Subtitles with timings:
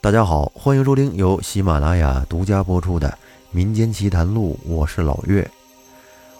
[0.00, 3.08] 大家好，欢迎收听由喜马拉雅独家播出的
[3.50, 5.46] 《民间奇谈录》，我是老岳。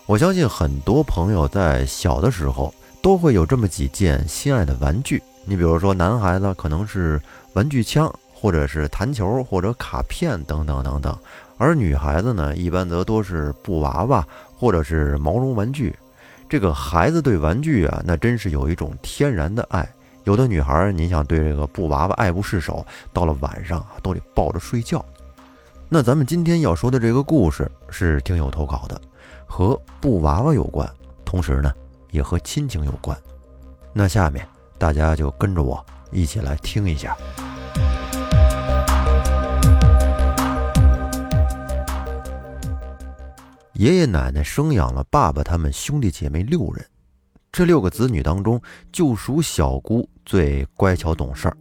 [0.06, 5.20] 我相信很多朋友在小的时候都会有这么几件心爱的玩具。
[5.44, 7.20] 你比如说，男孩子可能是
[7.54, 11.12] 玩具枪，或者是弹球，或者卡片等等等等；
[11.56, 14.24] 而女孩子呢，一般则多是布娃娃
[14.56, 15.92] 或者是毛绒玩具。
[16.48, 19.86] 这个孩子对玩具啊，那真是有一种天然的爱。
[20.28, 25.02] 有的女孩，你想对这个布娃娃爱不释手，到了晚上都得抱着睡觉。
[25.88, 29.00] 那咱们今天要说的这个故事是听友投稿的，
[29.46, 30.86] 和布娃娃有关，
[31.24, 31.72] 同时呢
[32.10, 33.16] 也和亲情有关。
[33.94, 34.46] 那下面
[34.76, 37.16] 大家就跟着我一起来听一下。
[43.72, 46.84] 爷爷奶奶生养了爸爸他们兄弟姐妹六人。
[47.58, 48.62] 这六个子女当中，
[48.92, 51.56] 就属小姑最乖巧懂事儿。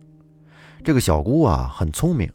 [0.84, 2.32] 这个小姑啊，很聪明，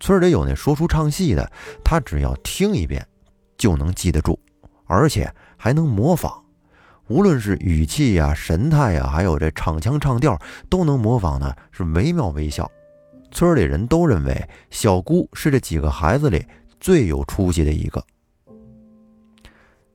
[0.00, 1.52] 村里有那说书唱戏的，
[1.84, 3.06] 她只要听一遍，
[3.58, 4.40] 就能记得住，
[4.86, 6.42] 而且还能模仿，
[7.08, 10.40] 无论是语气呀、神态呀，还有这唱腔唱调，
[10.70, 12.66] 都能模仿的是惟妙惟肖。
[13.30, 16.46] 村里人都认为小姑是这几个孩子里
[16.80, 18.02] 最有出息的一个。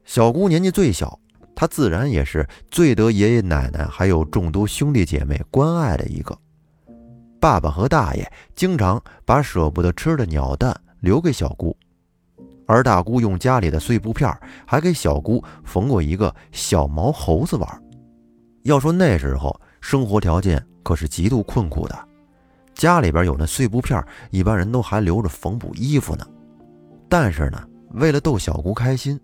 [0.05, 1.19] 小姑年纪最小。
[1.59, 6.37] 他自然也是最得爷爷奶奶还有众多兄弟姐妹关爱的一个。
[7.39, 11.75] 爸爸和大爷经常把舍不得吃的鸟蛋留给小姑，
[12.67, 14.31] 而大姑用家里的碎布片
[14.67, 17.83] 还给小姑缝过一个小毛猴子玩。
[18.61, 22.07] 要说那时候生活条件可是极度困苦的，
[22.75, 26.23] 家里边有那碎布片，一般人都还留着缝补衣服呢。
[27.09, 27.59] 但是呢，
[27.93, 29.19] 为了逗小姑开心。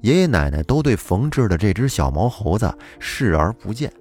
[0.00, 3.92] 爷爷奶奶都对缝制的这只小毛猴子视而不见。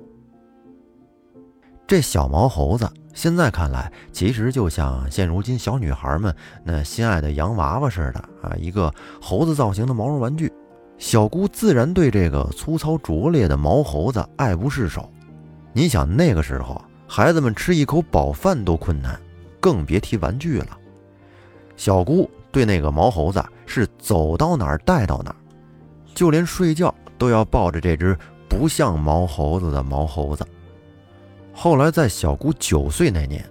[1.87, 10.51] 这小毛猴子现在看来，其实就像现如今小女孩们那心爱的洋娃娃似的啊，一个猴子造型的毛绒玩具。
[10.97, 15.09] 小姑自然对这个粗糙拙劣的毛猴子爱不释手。
[15.71, 19.19] 你想那个时候，孩子们吃一口饱饭都困难，
[19.59, 20.77] 更别提玩具了。
[21.75, 25.35] 小姑对那个毛猴子是走到哪儿带到哪儿。
[26.17, 28.17] 就连睡觉都要抱着这只
[28.49, 30.43] 不像毛猴子的毛猴子。
[31.53, 33.47] 后来在小姑九岁那年，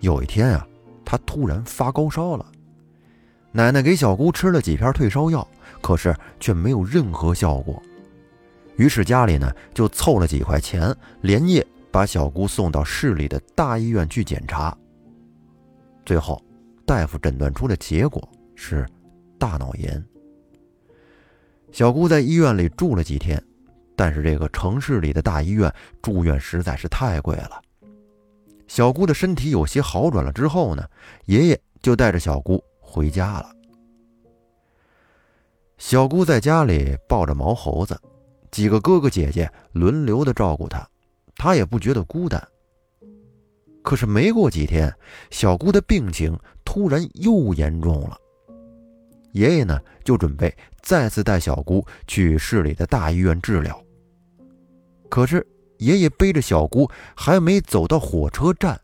[0.00, 0.66] 有一天啊，
[1.04, 2.44] 她突然发高烧了。
[3.52, 5.46] 奶奶给小姑吃了几片退烧药，
[5.80, 7.80] 可是却没有任何效果。
[8.74, 14.76] 于是家里呢就凑了几块钱，连夜把小姑送到市里的大医院去检查。
[16.04, 16.42] 最后，
[16.84, 18.84] 大夫诊断出的结果是
[19.38, 20.04] 大脑炎。
[21.72, 23.42] 小姑在医院里住了几天，
[23.96, 25.72] 但是这个城市里的大医院
[26.02, 27.60] 住院实在是太贵了。
[28.66, 30.84] 小姑的身体有些好转了之后呢，
[31.26, 33.50] 爷爷就带着小姑回家了。
[35.78, 37.98] 小姑在家里抱着毛猴子，
[38.50, 40.86] 几个哥哥姐姐轮流的照顾她，
[41.36, 42.42] 她也不觉得孤单。
[43.82, 44.94] 可是没过几天，
[45.30, 48.16] 小姑的病情突然又严重了。
[49.32, 53.82] 爷爷呢，就准备再次带小姑去市里的大医院治疗。
[55.08, 55.46] 可是
[55.78, 58.80] 爷爷背着小姑还没走到火车站，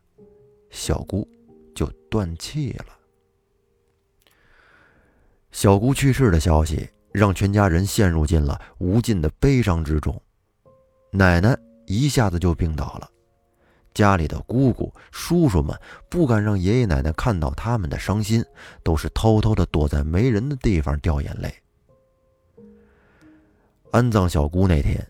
[0.69, 1.27] 小姑
[1.75, 2.85] 就断气了。
[5.51, 10.21] 小姑去世的消息让全家人陷入进了无尽的悲伤之中，
[11.11, 13.09] 奶奶一下子就病倒了。
[13.97, 15.75] 家里的姑姑、叔叔们
[16.07, 18.45] 不敢让爷爷奶奶看到他们的伤心，
[18.83, 21.51] 都是偷偷的躲在没人的地方掉眼泪。
[23.89, 25.03] 安葬小姑那天，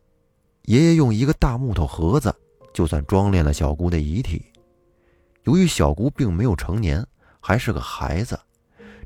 [0.62, 2.34] 爷爷用一个大木头盒子，
[2.74, 4.42] 就算装殓了小姑的遗体。
[5.44, 7.06] 由于小姑并没有成年，
[7.42, 8.40] 还是个孩子，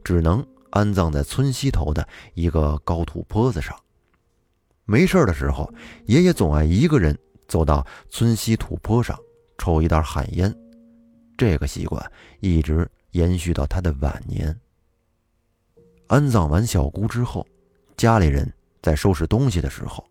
[0.03, 3.75] 只能安葬在村西头的一个高土坡子上。
[4.85, 5.73] 没事的时候，
[6.05, 9.19] 爷爷总爱一个人走到村西土坡上。
[9.61, 10.51] 抽一袋旱烟，
[11.37, 12.03] 这个习惯
[12.39, 14.59] 一直延续到他的晚年。
[16.07, 17.45] 安葬完小姑之后，
[17.95, 20.03] 家里人在收拾东西的时候，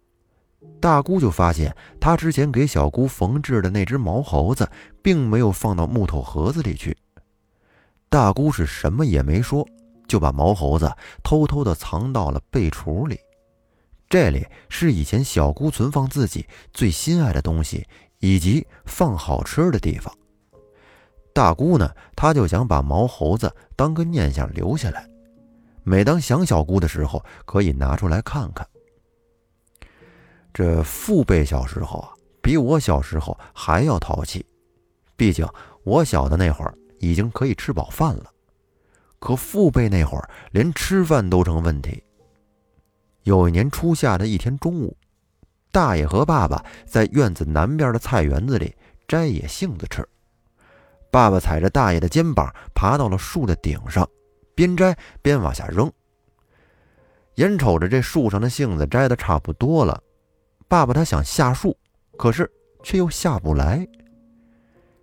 [0.78, 4.70] 大姑就发现他之前给小姑缝制的那只毛猴子，
[5.02, 6.96] 并没有放到木头盒子里去。
[8.08, 9.66] 大姑是什么也没说，
[10.06, 10.88] 就把毛猴子
[11.24, 13.18] 偷偷的藏到了被橱里。
[14.08, 17.84] 这里是以前小姑存放自己最心爱的东西。
[18.20, 20.14] 以及放好吃的地方。
[21.34, 25.08] 大姑呢，她就想把毛猴子当个念想留下来，
[25.82, 28.66] 每当想小姑的时候，可以拿出来看看。
[30.52, 32.10] 这父辈小时候啊，
[32.42, 34.44] 比我小时候还要淘气，
[35.16, 35.46] 毕竟
[35.84, 38.30] 我小的那会儿已经可以吃饱饭了。
[39.18, 42.02] 可父辈那会儿连吃饭都成问题。
[43.22, 44.96] 有一年初夏的一天中午，
[45.72, 48.74] 大爷和爸爸在院子南边的菜园子里
[49.06, 50.06] 摘野杏子吃。
[51.10, 54.08] 爸爸踩着大爷的肩膀爬到了树的顶上，
[54.54, 55.90] 边摘边往下扔。
[57.36, 60.02] 眼瞅着这树上的杏子摘的差不多了，
[60.68, 61.76] 爸爸他想下树，
[62.16, 62.50] 可是
[62.82, 63.86] 却又下不来。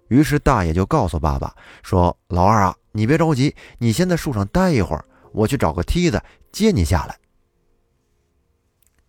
[0.09, 1.53] 于是大爷就告诉爸爸
[1.83, 6.19] 说：“老二啊。”你别着急，你先在树上待一会儿，我去找个梯子
[6.51, 7.15] 接你下来。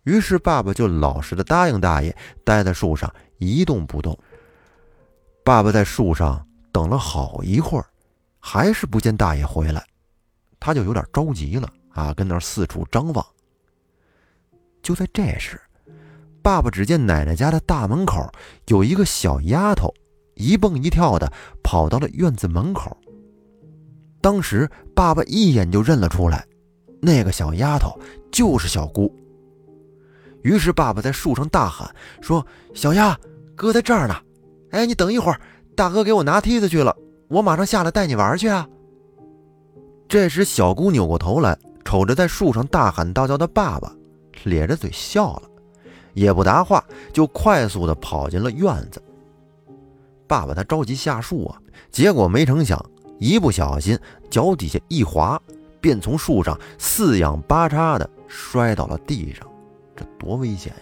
[0.03, 4.17] 于是爸爸就老实的答应大爷，待在树上一动不动。
[5.43, 7.85] 爸爸在树上等了好一会儿，
[8.39, 9.85] 还是不见大爷回来，
[10.59, 13.25] 他就有点着急了啊，跟那儿四处张望。
[14.81, 15.59] 就在这时，
[16.41, 18.31] 爸爸只见奶奶家的大门口
[18.67, 19.93] 有一个小丫头，
[20.35, 21.31] 一蹦一跳的
[21.61, 22.95] 跑到了院子门口。
[24.21, 26.45] 当时，爸爸一眼就认了出来，
[27.01, 27.99] 那个小丫头
[28.31, 29.13] 就是小姑。
[30.41, 33.17] 于是，爸爸在树上大喊说：“小丫，
[33.55, 34.15] 哥在这儿呢！
[34.71, 35.39] 哎，你等一会儿，
[35.75, 36.95] 大哥给我拿梯子去了，
[37.27, 38.67] 我马上下来带你玩去啊！”
[40.07, 43.91] 这时，小姑扭过头来，瞅着在树上大喊大叫的爸爸，
[44.43, 45.43] 咧着嘴笑了，
[46.13, 49.01] 也不答话，就快速的跑进了院子。
[50.27, 51.57] 爸爸他着急下树啊，
[51.91, 52.83] 结果没成想。
[53.19, 53.99] 一不小心，
[54.29, 55.37] 脚底下一滑，
[55.81, 59.45] 便从树上四仰八叉的摔到了地上，
[59.99, 60.79] 这多危险呀！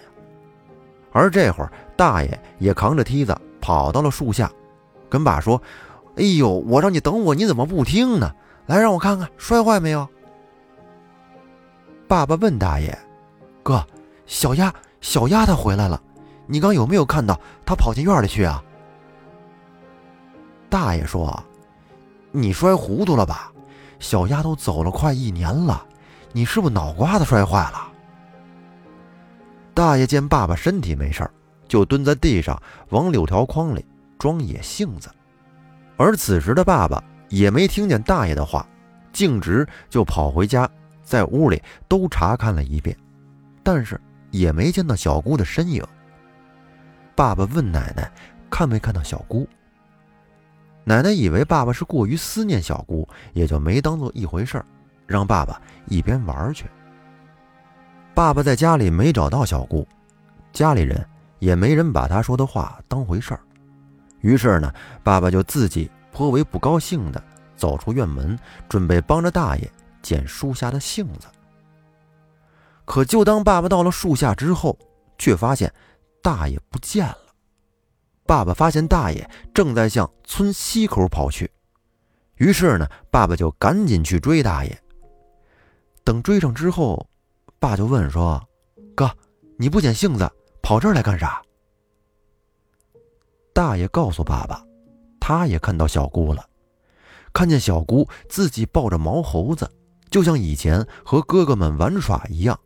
[1.12, 4.52] 而这会儿，大爷也扛着梯子跑到了树下，
[5.10, 5.60] 跟爸说
[6.18, 8.31] ：“哎呦，我让你等我，你怎么不听呢？
[8.68, 10.08] 来，让我看看摔坏没有。”
[12.08, 12.96] 爸爸问大爷
[13.64, 13.84] ：“哥，
[14.28, 14.72] 小丫
[15.02, 16.00] 小丫她回来了，
[16.46, 18.63] 你刚有没有看到她跑进院里去啊？”
[20.70, 21.44] 大爷说。
[22.34, 23.52] 你摔糊涂了吧？
[24.00, 25.84] 小丫都走了快一年了，
[26.34, 27.88] 你是不是脑瓜子摔坏了？
[29.77, 31.29] 大爷见爸爸身体没事儿
[31.68, 32.59] 就蹲在地上
[32.89, 33.85] 往柳条筐里
[34.18, 35.07] 装野杏子。
[35.97, 38.68] 而此时的爸爸也没听见大爷的话，
[39.13, 40.68] 径直就跑回家，
[41.03, 42.97] 在屋里都查看了一遍，
[43.62, 44.01] 但是
[44.31, 45.85] 也没见到小姑的身影。
[47.15, 48.12] 爸爸问奶奶
[48.50, 49.47] 看没看到小姑。
[50.85, 54.65] 奶奶以为爸爸是过于思念小姑，也就没当做一回事儿，
[55.06, 56.65] 让爸爸一边玩去。
[58.18, 59.88] 爸爸在家里没找到小姑，
[60.52, 63.40] 家里人也没人把他说的话当回事儿，
[64.22, 64.74] 于是呢，
[65.04, 67.24] 爸爸就自己颇为不高兴的
[67.56, 68.36] 走出院门，
[68.68, 69.72] 准备帮着大爷
[70.02, 71.28] 捡树下的杏子。
[72.86, 74.75] 可就当爸爸到了树下之后，
[75.20, 75.72] 却发现
[76.24, 77.20] 大爷不见了。
[78.25, 81.52] 爸爸发现大爷正在向村西口跑去，
[82.38, 84.75] 于是呢，爸爸就赶紧去追大爷。
[86.04, 87.08] 等追上之后，
[87.59, 88.42] 爸就问说
[88.95, 89.09] ：“哥，
[89.57, 90.30] 你不捡杏子，
[90.62, 91.42] 跑这儿来干啥？”
[93.54, 94.63] 大爷告诉爸爸，
[95.19, 96.48] 他也看到小姑了，
[97.33, 99.69] 看见小姑自己抱着毛猴子，
[100.12, 102.59] 就像以前和哥哥们玩耍一样，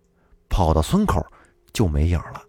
[0.50, 1.26] 跑到村口
[1.72, 2.42] 就没影了。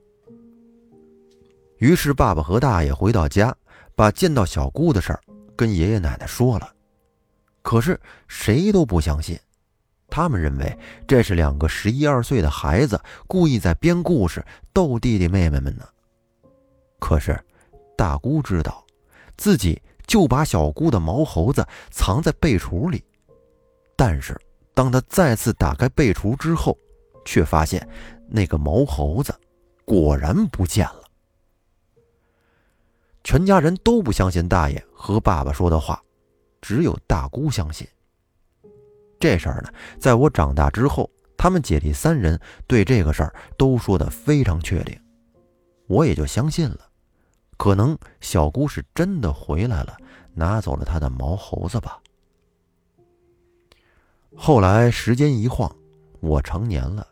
[1.79, 3.55] 于是，爸爸和大爷回到家，
[3.95, 5.21] 把见到小姑的事儿
[5.57, 6.73] 跟爷爷奶奶说了。
[7.63, 9.39] 可是谁都不相信，
[10.15, 10.79] 他们认为
[11.09, 15.89] 这是两个十一二岁的孩子故意在编故事逗弟弟妹妹们呢。
[16.99, 17.43] 可是
[17.97, 18.85] 大姑知道，
[19.39, 23.03] 自己就把小姑的毛猴子藏在被橱里，
[23.97, 24.39] 但是
[24.75, 26.77] 当他再次打开被橱之后，
[27.25, 27.89] 却发现
[28.29, 29.35] 那个毛猴子
[29.87, 31.05] 果然不见了。
[33.25, 36.03] 全家人都不相信大爷和爸爸说的话，
[36.61, 37.89] 只有大姑相信。
[39.23, 42.37] 这事儿呢，在我长大之后，他们姐弟三人
[42.67, 45.01] 对这个事儿都说的非常确定，
[45.87, 46.81] 我也就相信了。
[47.57, 49.97] 可能小姑是真的回来了，
[50.35, 52.01] 拿走了他的毛猴子吧。
[54.35, 55.73] 后来时间一晃，
[56.19, 57.07] 我成年了，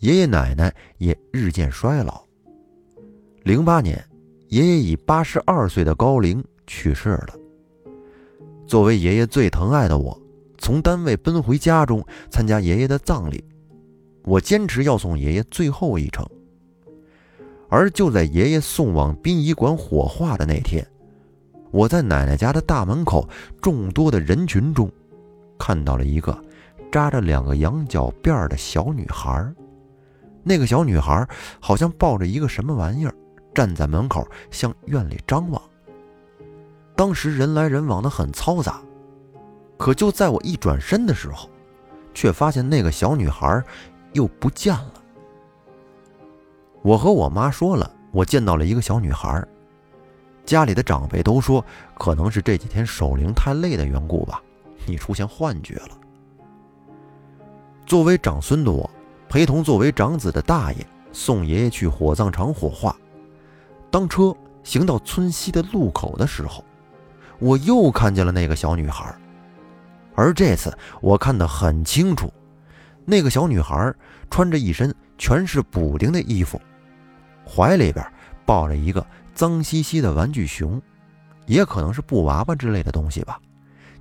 [0.00, 2.22] 爷爷奶奶也日渐衰老。
[3.42, 4.04] 零八年。
[4.50, 7.34] 爷爷以八十二岁的高龄去世了。
[8.66, 10.18] 作为爷爷最疼爱的我，
[10.58, 13.42] 从单位奔回家中参加爷爷的葬礼。
[14.24, 16.28] 我坚持要送爷爷最后一程。
[17.70, 20.86] 而就在爷爷送往殡仪馆火化的那天，
[21.70, 23.28] 我在奶奶家的大门口
[23.62, 24.90] 众多的人群中，
[25.58, 26.38] 看到了一个
[26.92, 29.50] 扎着两个羊角辫的小女孩。
[30.42, 31.26] 那个小女孩
[31.60, 33.14] 好像抱着一个什么玩意儿。
[33.54, 35.60] 站在门口向院里张望。
[36.94, 38.80] 当时人来人往的很嘈杂，
[39.78, 41.48] 可就在我一转身的时候，
[42.12, 43.62] 却发现那个小女孩
[44.12, 44.94] 又不见了。
[46.82, 49.42] 我和我妈说了，我见到了一个小女孩。
[50.44, 51.64] 家里的长辈都说，
[51.98, 54.42] 可能是这几天守灵太累的缘故吧，
[54.86, 55.90] 你出现幻觉了。
[57.86, 58.90] 作为长孙的我，
[59.28, 62.96] 陪同作为长子的大爷送爷爷去火葬场火化。
[63.90, 66.64] 当车行到村西的路口的时候，
[67.38, 69.14] 我又看见了那个小女孩，
[70.18, 72.28] 而这次我看得很清楚，
[73.04, 73.94] 那个小女孩
[74.28, 76.60] 穿着一身全是补丁的衣服，
[77.46, 78.04] 怀里边
[78.44, 79.06] 抱着一个。
[79.32, 80.82] 脏兮兮的玩具熊，
[81.46, 83.40] 也可能是布娃娃之类的东西吧，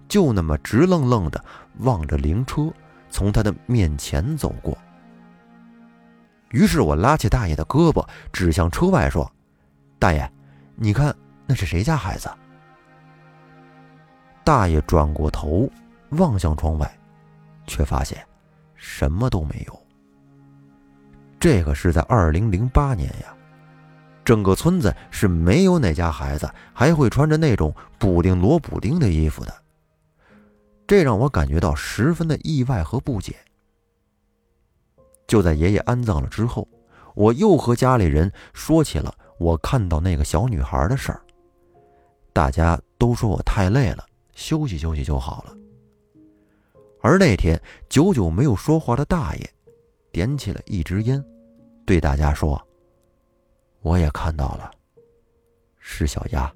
[0.10, 1.46] 就那么直愣愣的
[1.82, 2.74] 望着灵车
[3.12, 4.76] 从他的面前走过。
[6.50, 9.32] 于是我拉起大爷的胳膊，指向车外说
[10.00, 10.28] ：“大爷，
[10.76, 12.28] 你看那是谁家孩子？”
[14.44, 15.70] 大爷转过头
[16.12, 17.00] 望向窗外，
[17.66, 18.24] 却发现
[18.76, 19.80] 什么都没有。
[21.40, 23.34] 这个是在二零零八年呀。
[24.26, 29.54] 整个村子是没有哪家孩子还会穿着那种补丁罗补丁的衣服的，
[30.86, 33.38] 这让我感觉到十分的意外和不解。
[35.28, 36.68] 就在爷爷安葬了之后，
[37.16, 41.22] 我又和家里人说起了我看到那个小女孩的事儿，
[42.34, 45.57] 大家都说我太累了，休息休息就好了。
[47.08, 49.50] 而那天久久没有说话的大爷，
[50.12, 51.24] 点起了一支烟，
[51.86, 52.62] 对大家说。
[53.80, 54.70] 我也看到了，
[55.80, 56.54] 是小丫。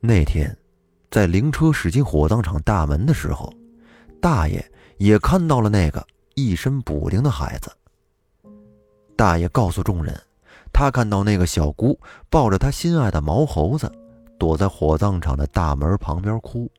[0.00, 0.54] 那天，
[1.10, 3.50] 在灵车驶进火葬场大门的时候，
[4.20, 4.62] 大爷
[4.98, 7.74] 也看到了那个一身补丁的孩子。
[9.16, 10.14] 大爷告诉众人，
[10.74, 13.90] 他看到那个小姑抱着他心爱的毛猴子，
[14.38, 16.70] 躲在火葬场的大门旁边哭。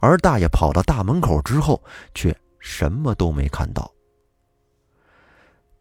[0.00, 1.82] 而大爷跑到大门口之后，
[2.14, 3.90] 却什么都没看到。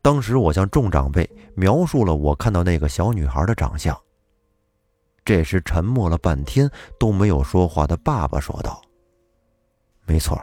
[0.02, 4.00] 当时我向众长辈描述了我看到那个小女孩的长相。
[5.26, 8.82] 这时沉默了半天都没有说话的爸爸说道
[10.08, 10.42] ：“没错，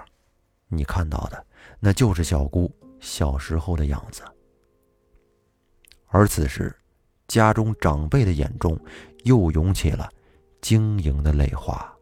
[0.68, 1.44] 你看到的
[1.80, 4.22] 那就是小姑小时候的样子。”
[6.08, 6.72] 而此时，
[7.26, 8.78] 家中长辈的眼中
[9.24, 10.08] 又涌起了
[10.60, 11.95] 晶莹的泪花。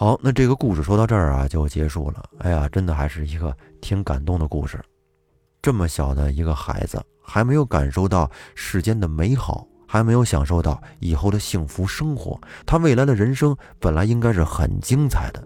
[0.00, 2.24] 好，那这个故事说到这儿啊，就结束了。
[2.38, 4.80] 哎呀，真的还是一个挺感动的故事。
[5.60, 12.40] 这么小的一个孩子，还没有感受到世间的美好，还没有享受到以后的幸福生活。
[12.64, 15.44] 他未来的人生本来应该是很精彩的，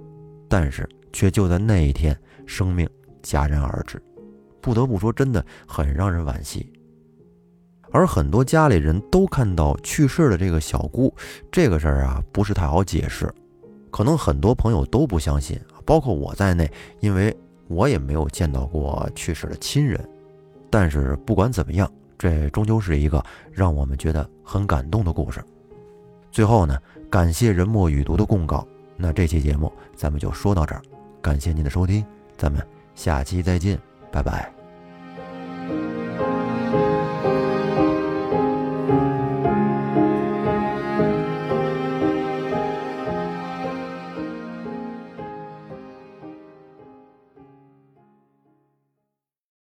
[0.49, 2.89] 但是却就在那一天，生命
[3.25, 4.01] 戛然而止。
[4.61, 6.73] 不得不说，真的很让人惋惜。
[7.91, 11.13] 而很多家里人都看到去世的这个小姑，
[11.51, 13.29] 这个事儿啊，不是太好解释。
[13.95, 17.33] 可能很多朋友都不相信，包括我在内，因为
[17.69, 20.05] 我也没有见到过去世的亲人。
[20.69, 25.41] 但是不管怎么样，这终究是一个让我们觉得很感动的故事。
[26.33, 26.77] 最后呢，
[27.09, 28.67] 感谢人墨雨读的供稿。
[28.97, 30.83] 那这期节目咱们就说到这儿，
[31.23, 32.05] 感谢您的收听，
[32.37, 32.61] 咱们
[32.97, 33.79] 下期再见，
[34.11, 34.64] 拜拜。